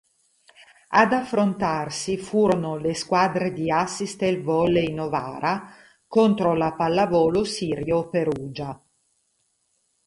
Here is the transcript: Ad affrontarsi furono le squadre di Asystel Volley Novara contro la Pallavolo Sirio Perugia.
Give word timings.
Ad 0.93 1.13
affrontarsi 1.13 2.17
furono 2.17 2.75
le 2.77 2.95
squadre 2.95 3.53
di 3.53 3.71
Asystel 3.71 4.41
Volley 4.41 4.91
Novara 4.95 5.75
contro 6.07 6.55
la 6.55 6.73
Pallavolo 6.73 7.43
Sirio 7.45 8.09
Perugia. 8.09 8.83